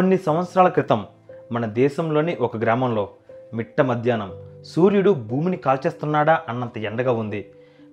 [0.00, 1.06] కొన్ని సంవత్సరాల క్రితం
[1.52, 3.10] మన దేశంలోని ఒక గ్రామంలో
[3.54, 4.32] మిట్ట మధ్యాహ్నం
[4.62, 7.50] సూర్యుడు భూమిని కాల్చేస్తున్నాడా అన్నంత ఎండగా ఉంది.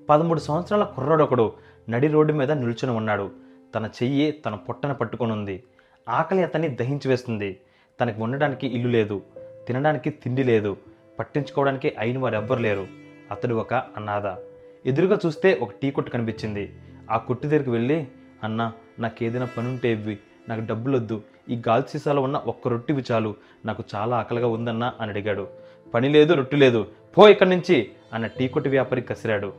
[0.09, 1.53] పదమూడు సంవత్సరాల కుర్రాడొకడు
[1.89, 3.31] నడి రోడ్డు మీద నిల్చుని ఉన్నాడు.
[3.75, 5.63] తన చెయ్యి తన పొట్టన పట్టుకొని ఉంది.
[6.09, 7.59] ఆకలి అతన్ని దహించి వేస్తుంది.
[8.01, 9.21] తనకి ఉండడానికి ఇల్లు లేదు.
[9.67, 10.77] తినడానికి తిండి లేదు.
[11.19, 12.87] పట్టించుకోవడానికి అయిన వారు ఎవ్వరు లేరు.
[13.31, 14.37] అతడు ఒక అనాథ.
[14.85, 16.75] ఎదురుగా చూస్తే ఒక టీ కొట్టు కనిపించింది.
[17.11, 18.07] ఆ కొట్టు దగ్గరికి వెళ్ళి
[18.43, 20.17] అన్న నాకు ఏదైనా పని ఉంటే ఇవ్వి.
[20.49, 21.21] నాకు డబ్బులొద్దు.
[21.49, 23.35] ఈ గాల్ సీసాలో ఉన్న ఒక్క రొట్టివి చాలు.
[23.65, 25.47] నాకు చాలా ఆకలిగా ఉందన్నా అని అడిగాడు.
[25.93, 26.87] పని లేదు రొట్టి లేదు.
[27.17, 29.53] పో ఇక్కడి నుంచి అన్న టీ కొట్టు వ్యాపారి కసిరాడు.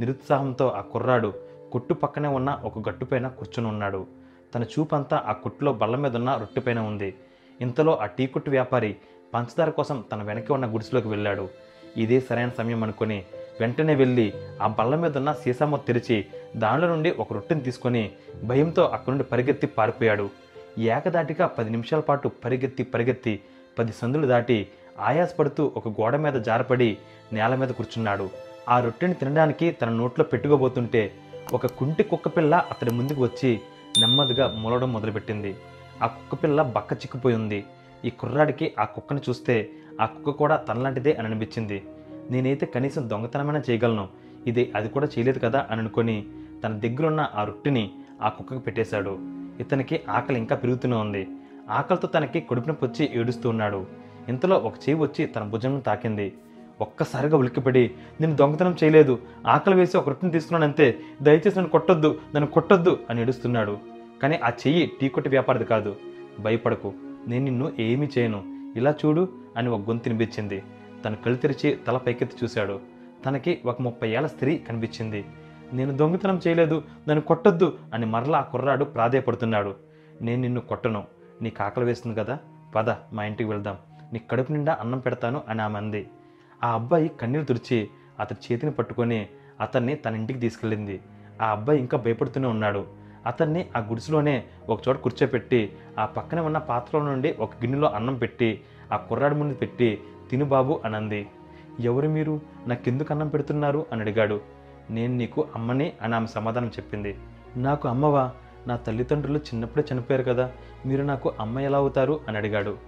[0.00, 1.34] నిరుత్సాహంతో ఆ కుర్రాడు
[1.72, 4.06] కొట్టు పక్కనే ఉన్న ఒక గట్టుపైన కూర్చుని ఉన్నాడు.
[4.54, 7.14] తన చూపంతా ఆ కొట్టులో బల్ల మీద ఉన్న రొట్టెపైన ఉంది.
[7.60, 8.96] ఇంతలో ఆ టీ కొట్టు వ్యాపారి
[9.34, 11.48] పంచదార కోసం తన వెనక ఉన్న గుడిసెలోకి వెళ్ళాడు.
[11.96, 13.24] ఇదే సరైన సమయం అనుకొని
[13.60, 14.32] వెంటనే వెళ్ళి
[14.62, 16.26] ఆ బల్ల మీద ఉన్న సీసామో తెరిచి
[16.56, 18.10] దానిలో నుండి ఒక రొట్టెని తీసుకొని
[18.44, 20.43] భయంతో అక్కడి నుండి పరిగెత్తి పారిపోయాడు.
[20.78, 23.40] ఏకదాటిగా పది నిమిషాల పాటు పరిగెత్తి పరిగెత్తి
[23.78, 24.68] పది సందులు దాటి
[25.00, 26.98] ఆయాసపడుతూ ఒక గోడ మీద జారపడి
[27.32, 28.30] నేల మీద కూర్చున్నాడు.
[28.68, 31.12] ఆ రొట్టెని తినడానికి తన నోట్లో పెట్టుకోబోతుంటే
[31.52, 33.60] ఒక కుంటి కుక్కపిల్ల అతడి ముందుకు వచ్చి
[33.98, 35.56] నెమ్మదిగా మూలడం మొదలుపెట్టింది.
[36.02, 37.64] ఆ కుక్కపిల్ల బక్క చిక్కిపోయి ఉంది.
[38.04, 41.84] ఈ కుర్రాడికి ఆ కుక్కని చూస్తే ఆ కుక్క కూడా తనలాంటిదే అని అనిపించింది.
[42.30, 44.08] నేనైతే కనీసం దొంగతనమైనా చేయగలను.
[44.46, 46.26] ఇది అది కూడా చేయలేదు కదా అని అనుకొని
[46.64, 47.90] తన దగ్గరున్న ఆ రొట్టెని
[48.22, 49.43] ఆ కుక్కకు పెట్టేశాడు.
[49.60, 51.28] ఇతనికి ఆకలి ఇంకా పెరుగుతూనే ఉంది.
[51.70, 53.86] ఆకలితో తనకి కడుపు వచ్చి ఏడుస్తూ ఉన్నాడు.
[54.28, 56.32] ఇంతలో ఒక చేయి వచ్చి తన భుజంను తాకింది.
[56.80, 59.18] ఒక్కసారిగా ఉలిక్కిపడి నేను దొంగతనం చేయలేదు.
[59.46, 62.18] ఆకలి వేసి ఒక రొట్టెని తీసుకున్నాను అంతే దయచేసి నన్ను కొట్టొద్దు.
[62.34, 63.78] నన్ను కొట్టొద్దు అని ఏడుస్తున్నాడు.
[64.22, 65.96] కానీ ఆ చెయ్యి టీ కొట్టి వ్యాపారిది కాదు.
[66.40, 66.92] భయపడకు.
[67.28, 68.42] నేను నిన్ను ఏమీ చేయను.
[68.76, 70.62] ఇలా చూడు అని ఒక గొంతు వినిపించింది.
[71.04, 72.80] తను కళ్ళు తెరిచి తల పైకెత్తి చూశాడు.
[73.26, 75.24] తనకి ఒక ముప్పై ఏళ్ళ స్త్రీ కనిపించింది.
[75.74, 79.74] నేను దొంగతనం చేయలేదు నన్ను కొట్టొద్దు అని మరలా ఆ కుర్రాడు ప్రాధేయపడుతున్నాడు.
[80.22, 81.04] నేను నిన్ను కొట్టను
[81.42, 82.38] నీకు ఆకలి వేస్తుంది కదా?
[82.74, 83.76] పద మా ఇంటికి వెళ్దాం.
[84.12, 86.08] నీ కడుపు నిండా అన్నం పెడతాను అని ఆమె అంది.
[86.64, 87.88] ఆ అబ్బాయి కన్నీరు తుడిచి
[88.20, 89.26] అతని చేతిని పట్టుకొని
[89.60, 91.00] అతన్ని తన ఇంటికి తీసుకెళ్ళింది.
[91.42, 92.86] ఆ అబ్బాయి ఇంకా భయపడుతూనే ఉన్నాడు.
[93.26, 98.60] అతన్ని ఆ గుడిసెలోనే ఒక చోట కూర్చోపెట్టి ఆ పక్కనే ఉన్న పాత్రలో నుండి ఒక గిన్నెలో అన్నం పెట్టి
[98.92, 99.98] ఆ కుర్రాడి ముందు పెట్టి
[100.30, 101.26] తిను బాబు అని అంది.
[101.80, 102.40] ఎవరు మీరు?
[102.66, 103.86] నాకెందుకు అన్నం పెడుతున్నారు?
[103.92, 104.40] అని అడిగాడు.
[104.90, 107.18] నేను నీకు అమ్మని అని ఆమె సమాధానం చెప్పింది.
[107.56, 108.30] నాకు అమ్మవా?
[108.66, 110.50] నా తల్లిదండ్రులు చిన్నప్పుడే చనిపోయారు కదా
[110.86, 112.20] మీరు నాకు అమ్మ ఎలా అవుతారు?
[112.28, 112.78] అని అడిగాడు.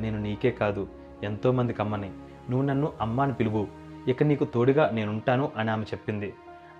[0.00, 0.88] నేను నీకే కాదు
[1.24, 2.10] ఎంతోమందికి అమ్మని.
[2.50, 3.66] నువ్వు నన్ను అమ్మ అని పిలువు.
[4.08, 6.34] ఇక నీకు తోడుగా నేనుంటాను అని ఆమె చెప్పింది.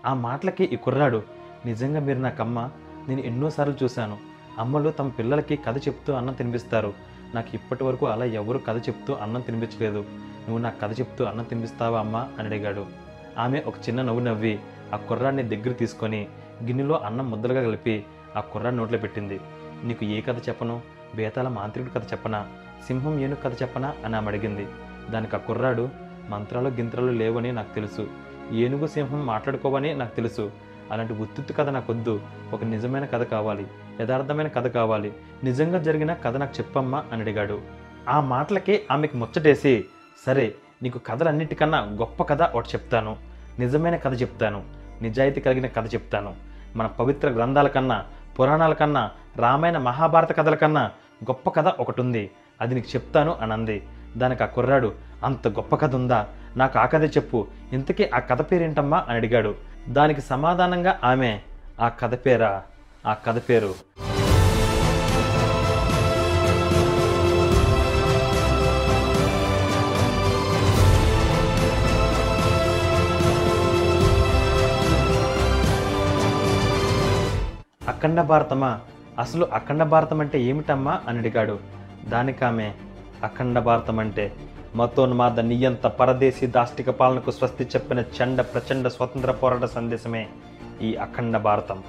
[0.06, 1.22] ఆ మాటలకి ఈ కుర్రాడు
[1.66, 2.71] నిజంగా మీరు నాకు అమ్మ?
[3.09, 4.16] నేను ఎన్నోసార్లు చూశాను.
[4.59, 6.93] అమ్మలు తమ పిల్లలకి కథ చెప్తూ అన్నం తినిపిస్తారు.
[7.34, 9.99] నాకు ఇప్పటి వరకు అలా ఎవరు కథ చెప్తూ అన్నం తినిపించలేదు.
[10.49, 12.16] నువ్వు నాకు కథ చెప్తూ అన్నం తినిపిస్తావా అమ్మ?
[12.16, 12.87] అని అడిగాడు.
[13.38, 14.60] ఆమె ఒక చిన్న నవ్వు నవ్వి
[14.94, 16.26] ఆ కుర్రాన్ని దగ్గర తీసుకొని
[16.65, 18.04] గిన్నెలో అన్నం ముద్దలుగా కలిపి
[18.37, 19.41] ఆ కుర్రాన్ని నోట్లో పెట్టింది.
[19.84, 20.82] నీకు ఏ కథ చెప్పను?
[21.15, 22.47] బేతాల మాంత్రికుడి కథ చెప్పనా?
[22.87, 23.94] సింహం ఏనుగు కథ చెప్పనా?
[24.04, 24.66] అని ఆమె అడిగింది.
[25.10, 25.88] దానికి ఆ కుర్రాడు
[26.28, 28.09] మంత్రాలు గింత్రాలు లేవని నాకు తెలుసు.
[28.53, 30.50] ఏనుగు సింహం మాట్లాడుకోవని నాకు తెలుసు.
[30.91, 32.21] అలాంటి ఉత్తుత్తు కథ నాకు వద్దు
[32.53, 33.66] ఒక నిజమైన కథ కావాలి.
[34.00, 35.12] యథార్థమైన కథ కావాలి.
[35.44, 37.60] నిజంగా జరిగిన కథ నాకు చెప్పమ్మా అని అడిగాడు.
[38.09, 39.84] ఆ మాటలకి ఆమెకు ముచ్చటేసి
[40.26, 43.16] సరే నీకు కథలన్నిటికన్నా గొప్ప కథ ఒకటి చెప్తాను.
[43.59, 44.65] నిజమైన కథ చెప్తాను.
[45.03, 46.34] నిజాయితీ కలిగిన కథ చెప్తాను.
[46.76, 48.04] మన పవిత్ర గ్రంథాల కన్నా
[48.41, 50.91] పురాణాల కన్నా రామాయణ మహాభారత కథల కన్నా
[51.25, 52.31] గొప్ప కథ ఒకటి ఉంది.
[52.60, 54.94] అది నీకు చెప్తాను అని అంది దానికి ఆ కుర్రాడు
[55.25, 56.26] అంత గొప్ప కథ ఉందా?
[56.56, 57.47] నాకు ఆ కథ చెప్పు.
[57.72, 58.98] ఇంతకీ ఆ కథ పేరేంటమ్మా?
[59.09, 59.54] అని అడిగాడు.
[59.88, 61.41] దానికి సమాధానంగా ఆమె
[61.81, 62.62] ఆ కథ పేరా?
[63.06, 63.75] ఆ కథ పేరు?
[78.02, 78.80] అఖండ భారతమా?
[79.18, 81.00] అసలు అఖండ భారతం అంటే ఏమిటమ్మా?
[81.08, 81.58] అని అడిగాడు.
[82.08, 82.72] దానికి ఆమె
[83.24, 84.32] అఖండ భారతం అంటే
[84.77, 90.27] మతోన్మాద నియంత పరదేశీ దాష్టిక పాలనకు స్వస్తి చెప్పిన చండ ప్రచండ స్వతంత్ర పోరాట సందేశమే
[90.82, 91.82] ఈ అఖండ భారతం.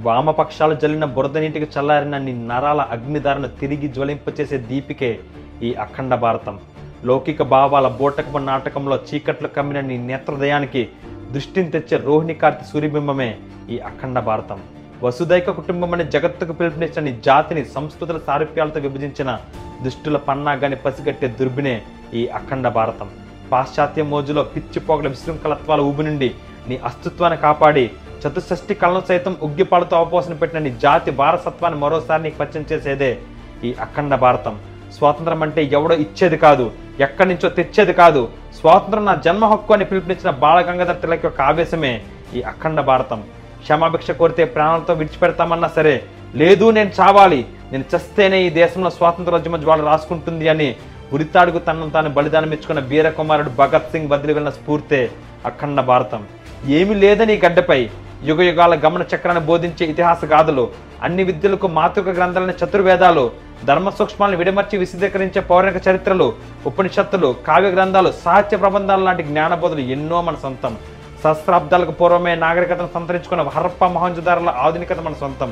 [0.00, 5.20] వామపక్షాలు జల్లిన బురద నీటికి చల్లారిన నీ నరాల అగ్నిధారను తిరిగి జ్వలింపచేసే దీపికే
[5.62, 6.60] ఈ అఖండ భారతం.
[7.04, 10.88] లౌకిక భావాల బోటకపు నాటకంలో చీకట్లు కమ్మిన నీ నేత్రదయానికి
[11.30, 13.36] దృష్టిని తెచ్చే రోహిణి కార్తి సూర్యబింబమే
[13.70, 14.62] ఈ అఖండ భారతం.
[15.02, 19.38] వసుదైక కుటుంబం అనే జగత్తుకు పిలుపునిచ్చిన నీ జాతిని సంస్కృతుల సారూప్యాలతో విభజించిన
[19.82, 21.82] దుష్టుల పన్నాగాన్ని పసిగట్టే దుర్బినే
[22.14, 23.10] ఈ అఖండ భారతం.
[23.52, 26.34] పాశ్చాత్య మోజులో పిచ్చి పోగల విశృంఖలత్వాల ఊబి నుండి
[26.68, 27.90] నీ అస్తిత్వాన్ని కాపాడి
[28.22, 33.18] చతుషష్టి కళను సైతం ఉగ్గిపాలతో అవపోసన పెట్టిన నీ జాతి వారసత్వాన్ని మరోసారి నీకు పరిచయం చేసేదే
[33.64, 34.58] ఈ అఖండ భారతం.
[34.96, 38.28] స్వాతంత్రం అంటే ఎవడో ఇచ్చేది కాదు ఎక్కడి నుంచో తెచ్చేది కాదు.
[38.60, 42.02] స్వాతంత్రం నా జన్మ హక్కు అని పిలుపునిచ్చిన బాలగంగాధర్ తిలక్ యొక్క ఆవేశమే
[42.34, 43.24] ఈ అఖండ భారతం.
[43.66, 45.94] క్షమాభిక్ష కోరితే ప్రాణాలతో విడిచిపెడతామన్నా సరే
[46.40, 47.38] లేదు నేను చావాలి.
[47.72, 50.68] నేను చస్తేనే ఈ దేశంలో స్వాతంత్రోద్యమ జ్వాల రాసుకుంటుంది అని
[51.16, 55.00] ఉరితాడుకు తనను తాను బలిదానం ఇచ్చుకున్న వీరకుమారుడు భగత్ సింగ్ బదిలి వెళ్ళిన స్ఫూర్తే
[55.48, 56.22] అఖండ భారతం.
[56.78, 57.80] ఏమీ లేదని ఈ గడ్డపై
[58.28, 60.64] యుగ యుగాల గమన చక్రాన్ని బోధించే ఇతిహాస గాథలు
[61.06, 63.24] అన్ని విద్యలకు మాతృక గ్రంథాలైన చతుర్వేదాలు
[63.68, 66.26] ధర్మ సూక్ష్మాలను విడమర్చి విశదీకరించే పౌరాణిక చరిత్రలు
[66.70, 70.74] ఉపనిషత్తులు కావ్య గ్రంథాలు సాహిత్య ప్రబంధాలు లాంటి జ్ఞానబోధలు ఎన్నో మన సొంతం.
[71.22, 75.50] సహస్రాబ్దాలకు పూర్వమే నాగరికతను సంతరించుకున్న హరప్ప మహంజుదారుల ఆధునికత మన సొంతం.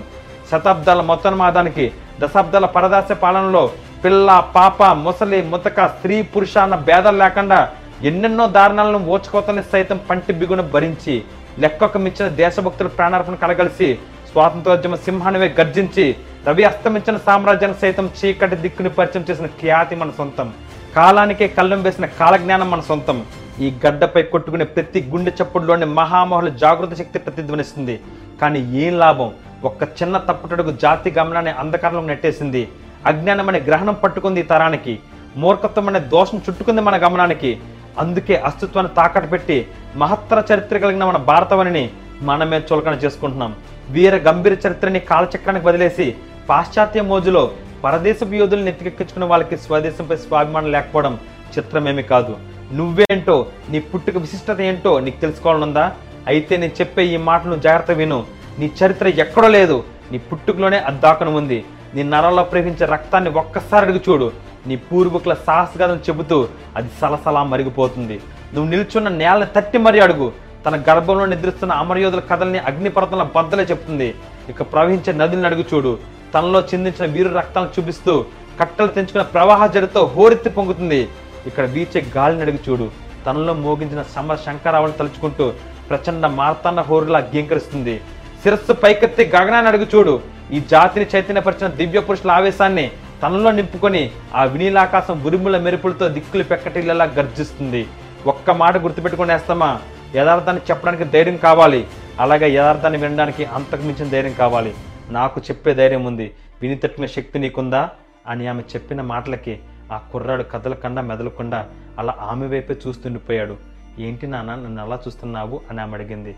[0.51, 1.85] శతాబ్దాల మొత్తమాదానికి
[2.23, 3.63] దశాబ్దాల పరదాశ పాలనలో
[4.05, 7.61] పిల్ల పాప ముసలి ముతక స్త్రీ పురుష అన్న భేదాలు లేకుండా
[8.09, 11.15] ఎన్నెన్నో దారుణాలను ఓచుకోతని సైతం పంటి బిగున భరించి
[11.63, 13.89] లెక్కకు మించిన దేశభక్తుల ప్రాణార్పణ కలగలిసి
[14.31, 16.07] స్వాతంత్రోద్యమ సింహానివే గర్జించి
[16.49, 20.49] రవి అస్తమించిన సామ్రాజ్యానికి సైతం చీకటి దిక్కుని పరిచయం చేసిన ఖ్యాతి మన సొంతం.
[20.97, 23.19] కాలానికే కళ్ళం వేసిన కాలజ్ఞానం మన సొంతం.
[23.61, 28.01] ఈ గడ్డపై కొట్టుకునే ప్రతి గుండె చప్పుడులోని మహామహుల జాగృత శక్తి ప్రతిధ్వనిస్తుంది.
[28.41, 29.31] కానీ ఏం లాభం?
[29.65, 32.69] ఒక్క చిన్న తప్పుటడుగు జాతి గమనాన్ని అంధకారంలో నెట్టేసింది.
[33.07, 34.99] అజ్ఞానం అనే గ్రహణం పట్టుకుంది ఈ తరానికి.
[35.37, 37.61] మూర్ఖత్వం అనే దోషం చుట్టుకుంది మన గమనానికి.
[37.99, 39.67] అందుకే అస్తిత్వాన్ని తాకట్టు పెట్టి
[39.97, 41.91] మహత్తర చరిత్ర కలిగిన మన భారతవనిని
[42.23, 43.55] మనమే చులకన చేసుకుంటున్నాం.
[43.91, 46.15] వీర గంభీర చరిత్రని కాలచక్రానికి వదిలేసి
[46.49, 47.51] పాశ్చాత్య మోజులో
[47.85, 51.19] పరదేశపు యోధులను ఎత్తికెక్కించుకున్న వాళ్ళకి స్వదేశంపై స్వాభిమానం లేకపోవడం
[51.59, 52.37] చిత్రమేమి కాదు.
[52.73, 55.93] నువ్వేంటో నీ పుట్టుక విశిష్టత ఏంటో నీకు తెలుసుకోవాలనుందా?
[56.27, 58.27] అయితే నేను చెప్పే ఈ మాటలు జాగ్రత్త విను.
[58.59, 59.85] నీ చరిత్ర ఎక్కడో లేదు.
[60.13, 61.65] నీ పుట్టుకలోనే అద్దాకను ఉంది.
[61.95, 64.33] నీ నరాల్లో ప్రవహించే రక్తాన్ని ఒక్కసారి అడుగు చూడు.
[64.67, 68.21] నీ పూర్వీకుల సాహసగాథను చెబుతూ అది సలసలా మరిగిపోతుంది.
[68.55, 70.33] నువ్వు నిల్చున్న నేలని తట్టి మరీ అడుగు.
[70.67, 74.15] తన గర్భంలో నిద్రిస్తున్న అమరయోధుల కథల్ని అగ్నిపర్వతంలో బద్దలే చెప్తుంది.
[74.49, 75.99] ఇక ప్రవహించే నదులను అడుగు చూడు.
[76.35, 78.25] తనలో చిందించిన వీరు రక్తాలను చూపిస్తూ
[78.61, 81.09] కట్టలు తెంచుకున్న ప్రవాహ జడితో హోరెత్తి పొంగుతుంది.
[81.47, 82.91] ఇక్కడ వీచే గాలిని అడుగు చూడు.
[83.27, 85.53] తనలో మోగించిన సమర శంకరావుని తలుచుకుంటూ
[85.91, 88.01] ప్రచండ మార్తాండ హోరులా గీంకరిస్తుంది
[88.43, 90.21] శిరస్సు పైకెత్తి గగనాన్ని అడుగు చూడు.
[90.53, 92.91] ఈ జాతిని చైతన్యపరిచిన దివ్య పురుషుల ఆవేశాన్ని
[93.23, 97.87] తనలో నింపుకొని ఆ వినీలాకాశం ఉరుముల మెరుపులతో దిక్కులు పెక్కటిల్లలా గర్జిస్తుంది.
[98.27, 99.81] ఒక్క మాట గుర్తుపెట్టుకునేస్తామా
[100.17, 101.87] యథార్థాన్ని చెప్పడానికి ధైర్యం కావాలి.
[102.21, 104.75] అలాగే యథార్థాన్ని వినడానికి అంతకు మించిన ధైర్యం కావాలి.
[105.09, 106.33] నాకు చెప్పే ధైర్యం ఉంది.
[106.63, 107.91] విని తట్టుకునే శక్తి నీకుందా?
[108.29, 109.59] అని ఆమె చెప్పిన మాటలకి
[109.93, 113.57] ఆ కుర్రాడు కదలకుండా మెదలకుండా అలా ఆమె వైపే చూస్తుండిపోయాడు.
[113.99, 115.61] ఏంటి నాన్న నన్ను అలా చూస్తున్నావు?
[115.71, 116.31] అని ఆమె అడిగింది.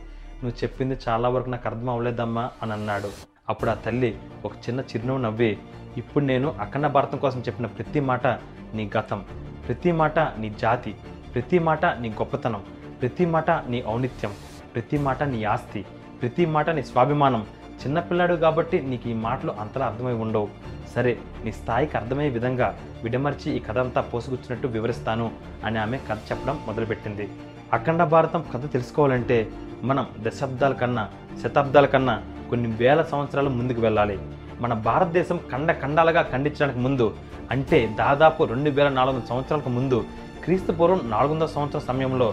[0.43, 3.37] నువ్వు చెప్పింది చాలా వరకు నాకు అర్థం అవ్వలేదమ్మా అని అన్నాడు.
[3.48, 5.58] అప్పుడు ఆ తల్లి ఒక చిన్న చిరునవ్వు నవ్వి
[5.96, 8.26] ఇప్పుడు నేను అఖండ భారతం కోసం చెప్పిన ప్రతి మాట
[8.75, 9.25] నీ గతం
[9.66, 10.94] ప్రతి మాట నీ జాతి
[11.34, 12.62] ప్రతి మాట నీ గొప్పతనం
[13.00, 14.32] ప్రతి మాట నీ ఔనిత్యం
[14.75, 15.84] ప్రతి మాట నీ ఆస్తి
[16.22, 17.46] ప్రతి మాట నీ స్వాభిమానం
[17.81, 20.49] చిన్నపిల్లాడు కాబట్టి నీకు ఈ మాటలు అంతలా అర్థమై ఉండవు.
[20.94, 21.12] సరే
[21.44, 22.69] నీ స్థాయికి అర్థమయ్యే విధంగా
[23.05, 25.26] విడమర్చి ఈ కథ అంతా పోసుకొచ్చినట్టు వివరిస్తాను
[25.67, 27.26] అని ఆమె కథ చెప్పడం మొదలుపెట్టింది.
[27.76, 29.38] అఖండ భారతం కథ తెలుసుకోవాలంటే
[29.90, 31.05] మనం దశాబ్దాల కన్నా
[31.43, 32.14] శతాబ్దాల కన్నా
[32.50, 34.17] కొన్ని వేల సంవత్సరాలు ముందుకు వెళ్ళాలి.
[34.64, 37.06] మన భారతదేశం ఖండ ఖండాలుగా ఖండించడానికి ముందు
[37.55, 39.99] అంటే దాదాపు రెండు వేల నాలుగు వందల సంవత్సరాలకు ముందు
[40.44, 42.28] క్రీస్తు పూర్వం నాలుగు వందల సంవత్సరాల సమయంలో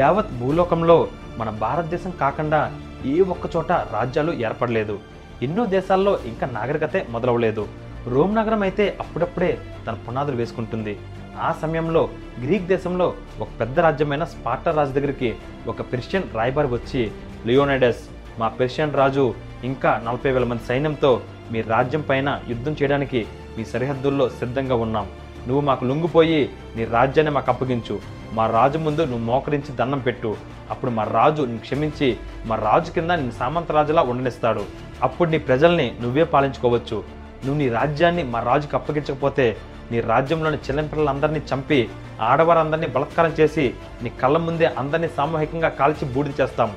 [0.00, 0.96] యావత్ భూలోకంలో
[1.40, 2.60] మన భారతదేశం కాకుండా
[3.06, 4.96] ఏ ఒక్క చోట రాజ్యాలు ఏర్పడలేదు.
[5.42, 7.66] ఎన్నో దేశాల్లో ఇంకా నాగరికతే మొదలవలేదు.
[8.14, 10.98] రోమ్ నగరం అయితే అప్పుడప్పుడే తన పునాదులు వేసుకుంటుంది.
[11.40, 12.08] ఆ సమయంలో
[12.44, 15.34] గ్రీక్ దేశంలో ఒక పెద్ద రాజ్యమైన స్పార్టా రాజు దగ్గరికి
[15.66, 17.10] ఒక పెర్షియన్ రాయబారి వచ్చి
[17.46, 18.02] లియోనైడస్
[18.40, 19.34] మా పెర్షియన్ రాజు
[19.64, 21.20] ఇంకా నలభై వేల మంది సైన్యంతో
[21.52, 23.26] మీ రాజ్యం పైన యుద్ధం చేయడానికి
[23.58, 25.06] మీ సరిహద్దుల్లో సిద్ధంగా ఉన్నాం.
[25.48, 28.19] నువ్వు మాకు లొంగిపోయి నీ రాజ్యాన్ని మాకు అప్పగించు.
[28.32, 30.36] మా రాజు ముందు నువ్వు మోకరించి దండం పెట్టు.
[30.70, 34.64] అప్పుడు మా రాజు నిన్ను క్షమించి మా రాజు కింద నిన్ను సామంత రాజులా ఉండనిస్తాడు.
[35.02, 36.98] అప్పుడు నీ ప్రజల్ని నువ్వే పాలించుకోవచ్చు.
[37.44, 39.56] నువ్వు నీ రాజ్యాన్ని మా రాజుకి అప్పగించకపోతే
[39.92, 41.88] నీ రాజ్యంలోని చిన్నపిల్లలందరినీ చంపి
[42.20, 46.70] ఆడవారందరినీ బలత్కారం చేసి నీ కళ్ళ ముందే అందరినీ సామూహికంగా కాల్చి బూడిద చేస్తాం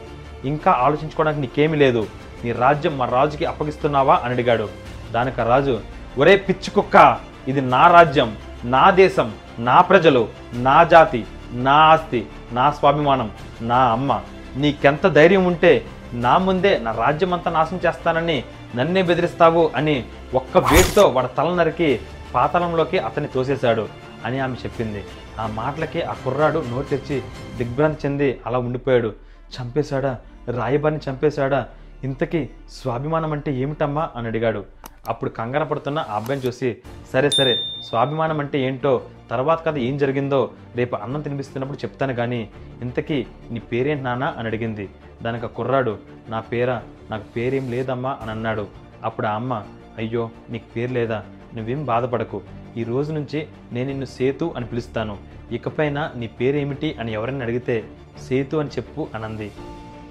[0.46, 2.08] ఇంకా ఆలోచించుకోవడానికి నీకేమీ లేదు.
[2.44, 4.70] నీ రాజ్యం మా రాజుకి అప్పగిస్తున్నావా అని అడిగాడు.
[5.12, 5.80] దానికి రాజు
[6.18, 12.72] ఒరే పిచ్చి కుక్క ఇది నా రాజ్యం నా దేశం నా ప్రజలు నా జాతి నా ఆస్తి నా
[12.72, 13.32] స్వాభిమానం
[13.62, 14.22] నా అమ్మ.
[14.56, 18.44] నీకెంత ధైర్యం ఉంటే నా ముందే నా రాజ్యం అంతా నాశనం చేస్తానని
[18.76, 22.00] నన్నే బెదిరిస్తావు అని ఒక్క వేటితో వాడి తల నరికి
[22.36, 23.88] పాతాళంలోకి అతన్ని తోసేశాడు
[24.26, 25.04] అని ఆమె చెప్పింది.
[25.40, 27.22] ఆ మాటలకి ఆ కుర్రాడు నోరు తెచ్చి
[27.58, 29.14] దిగ్భ్రాంతి చెంది అలా ఉండిపోయాడు.
[29.62, 30.18] చంపేశాడా?
[30.52, 31.68] రాయబారిని చంపేశాడా?
[32.04, 34.10] ఇంతకీ స్వాభిమానం అంటే ఏమిటమ్మా?
[34.16, 34.66] అని అడిగాడు.
[35.10, 36.78] అప్పుడు కంగారు పడుతున్న ఆ అబ్బాయిని చూసి
[37.14, 39.02] సరే సరే స్వాభిమానం అంటే ఏంటో?
[39.30, 40.52] తర్వాత కథ ఏం జరిగిందో?
[40.76, 42.50] రేపు అన్నం తినిపిస్తున్నప్పుడు చెప్తాను కానీ
[42.82, 44.24] ఇంతకీ నీ పేరేంటి నాన్న?
[44.38, 44.90] అని అడిగింది.
[45.24, 45.98] దానికి ఆ కుర్రాడు
[46.30, 46.84] నా పేరా?
[47.12, 48.68] నాకు పేరేం లేదమ్మా అని అన్నాడు.
[49.04, 49.64] అప్పుడు ఆ అమ్మ
[49.98, 51.24] అయ్యో నీకు పేరు లేదా?
[51.56, 52.42] నువ్వేం బాధపడకు.
[52.78, 55.18] ఈ రోజు నుంచి నేను నిన్ను సేతు అని పిలుస్తాను.
[55.52, 56.96] ఇకపైన నీ పేరేమిటి?
[57.00, 57.84] అని ఎవరైనా అడిగితే
[58.28, 59.52] సేతు అని చెప్పు అనంది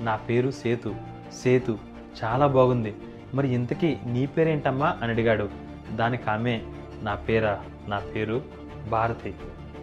[0.00, 0.94] నా పేరు సేతు.
[1.42, 1.78] సేతు.
[2.25, 2.94] చాలా బాగుంది.
[3.34, 5.48] మరి ఇంతకీ నీ పేరేంటమ్మా అని అడిగాడు.
[5.92, 6.60] దానికి ఆమె
[7.02, 7.58] నా పేరా
[7.88, 8.42] నా పేరు
[8.90, 9.34] భారతి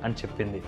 [0.03, 0.63] అని చెప్పింది.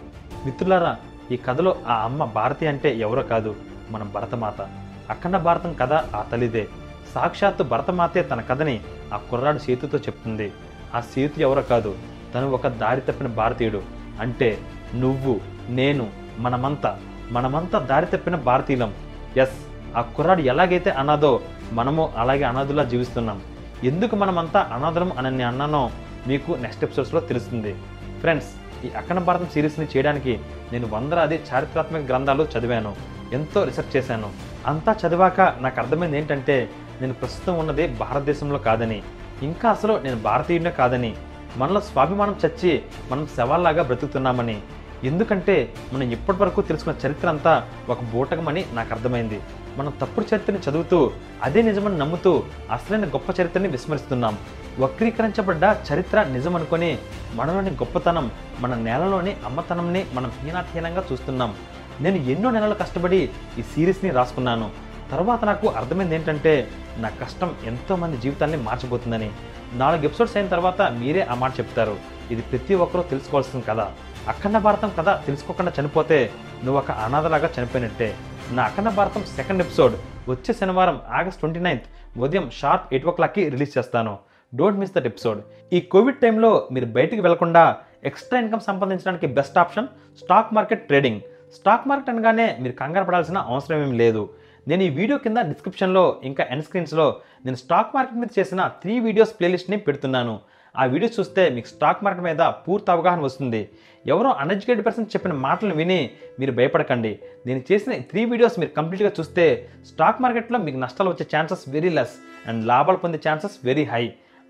[0.45, 0.97] మిత్రులారా
[1.31, 3.55] ఈ కథలో ఆ అమ్మ భారతి అంటే ఎవరో కాదు
[3.89, 4.61] మన భరతమాత.
[5.09, 6.67] అఖండ భారతం కథ ఆ తల్లిదే.
[7.15, 8.79] సాక్షాత్తు భరతమాతే తన కథని
[9.13, 10.51] ఆ కుర్రాడు సేతుతో చెప్తుంది.
[10.95, 11.95] ఆ సేతు ఎవరో కాదు
[12.35, 13.81] తను ఒక దారి తప్పిన భారతీయుడు.
[14.19, 14.57] అంటే
[14.95, 16.99] నువ్వు నేను మనమంతా
[17.31, 18.93] మనమంతా దారి తప్పిన భారతీయులం.
[19.37, 19.57] ఎస్
[19.97, 23.41] ఆ కుర్రాడు ఎలాగైతే అనాదో మనము అలాగే అనాథులా జీవిస్తున్నాం.
[23.83, 25.89] ఎందుకు మనమంతా అనాథలం అని నేను అన్నానో
[26.27, 27.75] మీకు నెక్స్ట్ ఎపిసోడ్స్లో తెలుస్తుంది.
[28.19, 28.49] ఫ్రెండ్స్
[28.85, 30.39] ఈ అఖండ భారతం సిరీస్ని చేయడానికి
[30.71, 32.95] నేను వందలాది చారిత్రాత్మక గ్రంథాలు చదివాను.
[33.33, 34.29] ఎంతో రీసెర్చ్ చేశాను.
[34.65, 36.69] అంతా చదివాక నాకు అర్థమైంది ఏంటంటే
[37.01, 39.01] నేను ప్రస్తుతం ఉన్నది భారతదేశంలో కాదని.
[39.41, 41.15] ఇంకా అసలు నేను భారతీయుడినే కాదని.
[41.57, 44.61] మనలో స్వాభిమానం చచ్చి మనం శవాల్లాగా బ్రతుకుతున్నామని.
[45.03, 49.39] ఎందుకంటే మనం ఇప్పటివరకు తెలుసుకున్న చరిత్ర అంతా ఒక బూటకమని నాకు అర్థమైంది.
[49.77, 51.11] మనం తప్పుడు చరిత్రని చదువుతూ
[51.43, 54.37] అదే నిజమని నమ్ముతూ అసలైన గొప్ప చరిత్రని విస్మరిస్తున్నాం.
[54.79, 56.97] వక్రీకరించబడ్డ చరిత్ర నిజం అనుకొని
[57.33, 61.55] మనలోని గొప్పతనం మన నేలలోని అమ్మతనంని మనం హీనాహీనంగా చూస్తున్నాం.
[62.01, 63.29] నేను ఎన్నో నెలలు కష్టపడి
[63.59, 64.69] ఈ సిరీస్ని రాసుకున్నాను.
[65.11, 66.67] తర్వాత నాకు అర్థమైంది ఏంటంటే
[66.97, 69.31] నా కష్టం ఎంతోమంది జీవితాన్ని మార్చబోతుందని.
[69.73, 71.97] నాలుగు ఎపిసోడ్స్ అయిన తర్వాత మీరే ఆ మాట చెప్తారు.
[72.31, 73.91] ఇది ప్రతి ఒక్కరూ తెలుసుకోవాల్సిన కదా
[74.29, 76.17] అఖండ భారతం కథ తెలుసుకోకుండా చనిపోతే
[76.63, 78.09] నువ్వు ఒక అనాథలాగా చనిపోయినట్టే.
[78.57, 79.93] నా అఖండ భారతం సెకండ్ ఎపిసోడ్
[80.31, 81.87] వచ్చే శనివారం ఆగస్ట్ ట్వంటీ నైన్త్
[82.25, 84.13] ఉదయం షార్ప్ ఎయిట్ ఓ క్లాక్కి రిలీజ్ చేస్తాను.
[84.53, 85.39] డోంట్ మిస్ దట్ ఎపిసోడ్
[85.77, 87.63] ఈ కోవిడ్ టైంలో మీరు బయటికి వెళ్ళకుండా
[88.11, 89.89] ఎక్స్ట్రా ఇన్కమ్ సంపాదించడానికి best option
[90.21, 91.21] stock market trading
[91.57, 94.23] stock market అనగానే మీరు కంగారు పడాల్సిన అవసరం ఏమి లేదు.
[94.69, 97.09] నేను ఈ వీడియో కింద డిస్క్రిప్షన్లో ఇంకా ఎండ్ స్క్రీన్స్లో
[97.45, 100.35] నేను స్టాక్ మార్కెట్ మీద చేసిన త్రీ వీడియోస్ ప్లేలిస్ట్ని పెడుతున్నాను.
[100.75, 103.61] ఆ వీడియోస్ చూస్తే మీకు స్టాక్ మార్కెట్ మీద పూర్తి అవగాహన వస్తుంది.
[104.05, 105.99] ఎవరో అన్ఎడ్యుకేటెడ్ పర్సన్ చెప్పిన మాటలు విని
[106.39, 107.11] మీరు భయపడకండి.
[107.47, 109.45] నేను చేసిన త్రీ వీడియోస్ మీరు కంప్లీట్గా చూస్తే
[109.89, 112.15] స్టాక్ మార్కెట్లో మీకు నష్టాలు వచ్చే ఛాన్సెస్ వెరీ లెస్
[112.49, 114.03] అండ్ లాభాలు పొందే ఛాన్సెస్ వెరీ హై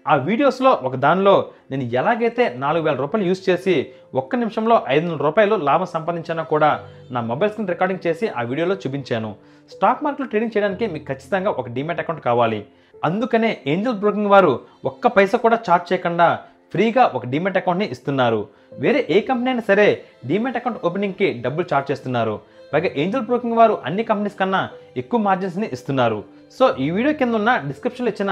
[0.05, 1.33] ఆ వీడియోస్లో ఒక దానిలో
[1.71, 3.75] నేను ఎలాగైతే నాలుగు వేల రూపాయలు యూజ్ చేసి
[4.21, 6.69] ఒక్క నిమిషంలో ఐదు వందల రూపాయలు లాభం సంపాదించానో కూడా
[7.15, 9.29] నా మొబైల్ స్క్రీన్ రికార్డింగ్ చేసి ఆ వీడియోలో చూపించాను.
[9.73, 12.59] స్టాక్ మార్కెట్లో ట్రేడింగ్ చేయడానికి మీకు ఖచ్చితంగా ఒక డిమాట్ అకౌంట్ కావాలి.
[13.07, 14.53] అందుకనే ఏంజల్ బ్రోకింగ్ వారు
[14.89, 16.27] ఒక్క పైసా కూడా చార్జ్ చేయకుండా
[16.73, 18.41] ఫ్రీగా ఒక డిమెట్ అకౌంట్ని ఇస్తున్నారు.
[18.83, 19.87] వేరే ఏ కంపెనీ అయినా సరే
[20.29, 22.35] డిమెట్ అకౌంట్ ఓపెనింగ్కి డబ్బులు చార్జ్ చేస్తున్నారు.
[22.73, 24.61] పైగా ఏంజల్ బ్రోకింగ్ వారు అన్ని కంపెనీస్ కన్నా
[25.01, 26.19] ఎక్కువ మార్జిన్స్ని ఇస్తున్నారు.
[26.57, 28.31] సో ఈ వీడియో కింద ఉన్న డిస్క్రిప్షన్లో ఇచ్చిన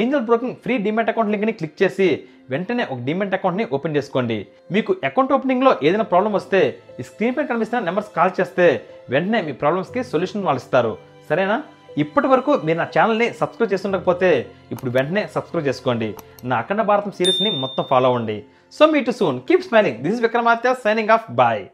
[0.00, 2.08] angel broking free demat account లింక్ని క్లిక్ చేసి
[2.52, 4.38] వెంటనే ఒక డిమెట్ అకౌంట్ని ఓపెన్ చేసుకోండి.
[4.74, 6.60] మీకు అకౌంట్ ఓపెనింగ్లో ఏదైనా ప్రాబ్లం వస్తే
[7.00, 8.66] ఈ స్క్రీన్ పై కనిపిస్తున్న నెంబర్స్ కాల్ చేస్తే
[9.14, 10.92] వెంటనే మీ ప్రాబ్లమ్స్కి సొల్యూషన్ వాళ్ళు ఇస్తారు.
[11.30, 11.58] సరేనా?
[12.02, 14.30] ఇప్పటి వరకు మీరు నా ఛానల్ని సబ్స్క్రైబ్ చేస్తుండకపోతే
[14.70, 16.16] ఇప్పుడు వెంటనే సబ్స్క్రైబ్ చేసుకోండి.
[16.44, 18.44] నా అఖండ భారతం సిరీస్ని మొత్తం ఫాలో అవ్వండి.
[18.72, 21.64] So meet you soon keep smiling this is Vikramatya signing off bye